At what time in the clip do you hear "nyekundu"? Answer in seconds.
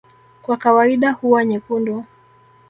1.45-2.05